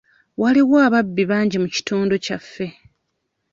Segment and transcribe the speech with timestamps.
[0.41, 2.65] Waliwo ababbi bangi mu kitundu kyaffe.